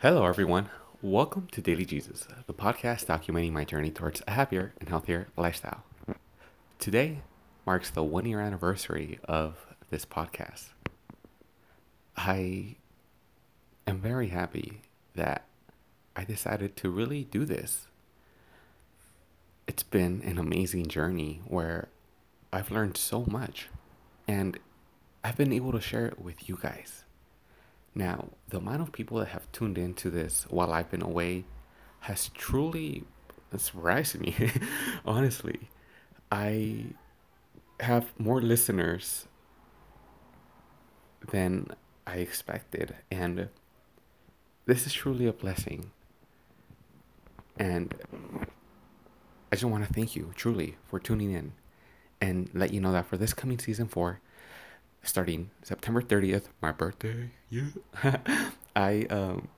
[0.00, 0.70] Hello, everyone.
[1.02, 5.82] Welcome to Daily Jesus, the podcast documenting my journey towards a happier and healthier lifestyle.
[6.78, 7.22] Today
[7.66, 9.56] marks the one year anniversary of
[9.90, 10.66] this podcast.
[12.16, 12.76] I
[13.88, 14.82] am very happy
[15.16, 15.46] that
[16.14, 17.88] I decided to really do this.
[19.66, 21.88] It's been an amazing journey where
[22.52, 23.66] I've learned so much
[24.28, 24.60] and
[25.24, 27.02] I've been able to share it with you guys.
[27.94, 31.44] Now, the amount of people that have tuned into this while I've been away
[32.00, 33.04] has truly
[33.56, 34.34] surprised me.
[35.04, 35.68] Honestly,
[36.30, 36.86] I
[37.80, 39.26] have more listeners
[41.30, 41.68] than
[42.06, 43.48] I expected, and
[44.66, 45.90] this is truly a blessing.
[47.58, 47.94] And
[49.50, 51.52] I just want to thank you truly for tuning in
[52.20, 54.20] and let you know that for this coming season four,
[55.02, 58.16] starting September 30th, my birthday, yeah,
[58.76, 59.48] I um,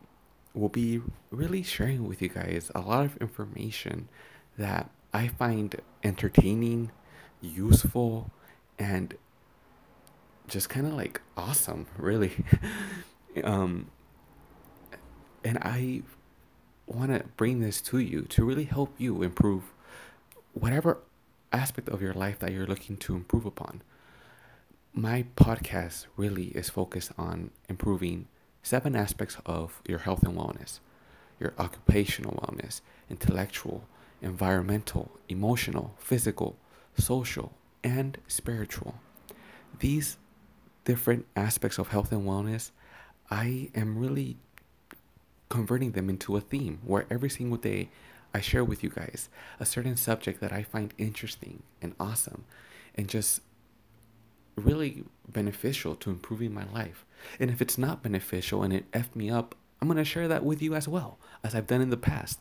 [0.55, 4.09] will be really sharing with you guys a lot of information
[4.59, 6.91] that I find entertaining,
[7.41, 8.31] useful,
[8.79, 9.15] and
[10.49, 12.45] just kind of like awesome, really.
[13.45, 13.91] um,
[15.45, 16.03] and I
[16.87, 19.73] want to bring this to you to really help you improve
[20.53, 20.99] whatever
[21.53, 23.83] aspect of your life that you're looking to improve upon.
[24.93, 28.27] My podcast really is focused on improving
[28.63, 30.81] seven aspects of your health and wellness
[31.41, 33.85] your occupational wellness, intellectual,
[34.21, 36.57] environmental, emotional, physical,
[36.99, 38.97] social, and spiritual.
[39.79, 40.19] These
[40.85, 42.73] different aspects of health and wellness,
[43.31, 44.37] I am really
[45.49, 47.89] converting them into a theme where every single day
[48.35, 52.45] I share with you guys a certain subject that I find interesting and awesome
[52.95, 53.41] and just
[54.57, 57.05] really beneficial to improving my life.
[57.39, 60.45] And if it's not beneficial and it effed me up, I'm going to share that
[60.45, 62.39] with you as well, as I've done in the past.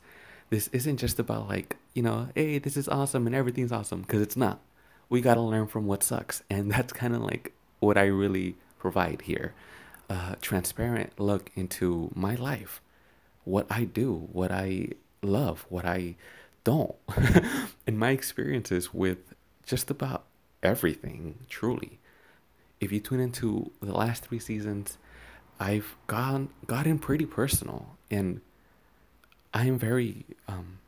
[0.49, 4.21] This isn't just about like, you know, hey, this is awesome and everything's awesome, because
[4.21, 4.59] it's not.
[5.09, 6.43] We got to learn from what sucks.
[6.49, 9.53] And that's kind of like what I really provide here.
[10.09, 12.81] A transparent look into my life,
[13.43, 14.89] what I do, what I
[15.21, 16.15] love, what I
[16.63, 16.95] don't,
[17.87, 19.19] and my experiences with
[19.65, 20.25] just about
[20.63, 21.99] everything, truly
[22.79, 24.97] if you tune into the last three seasons,
[25.59, 28.41] I've gone gotten pretty personal, and
[29.53, 30.79] I am very um,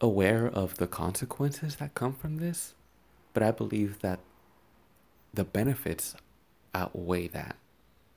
[0.00, 2.74] aware of the consequences that come from this.
[3.32, 4.20] But I believe that
[5.32, 6.14] the benefits
[6.74, 7.56] outweigh that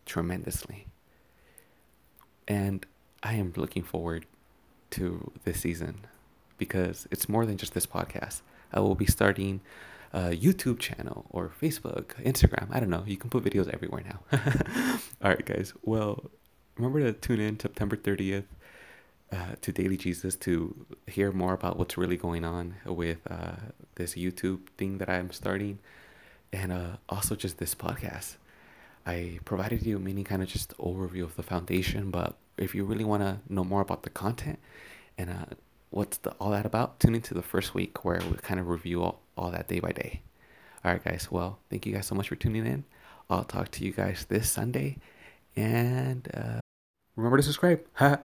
[0.05, 0.87] tremendously,
[2.47, 2.85] and
[3.23, 4.25] I am looking forward
[4.91, 6.05] to this season
[6.57, 8.41] because it's more than just this podcast.
[8.73, 9.61] I will be starting
[10.13, 12.67] a YouTube channel or Facebook, Instagram.
[12.71, 13.03] I don't know.
[13.05, 14.19] You can put videos everywhere now.
[15.23, 15.73] All right, guys.
[15.83, 16.29] Well,
[16.75, 18.45] remember to tune in September 30th
[19.31, 23.57] uh, to Daily Jesus to hear more about what's really going on with uh,
[23.95, 25.79] this YouTube thing that I'm starting
[26.51, 28.37] and uh, also just this podcast.
[29.05, 33.05] I provided you mini kind of just overview of the foundation, but if you really
[33.05, 34.59] want to know more about the content
[35.17, 35.45] and uh,
[35.89, 39.03] what's the, all that about, tune into the first week where we kind of review
[39.03, 40.21] all, all that day by day.
[40.83, 41.29] All right, guys.
[41.29, 42.85] Well, thank you guys so much for tuning in.
[43.29, 44.97] I'll talk to you guys this Sunday.
[45.55, 46.59] And uh,
[47.15, 47.83] remember to subscribe.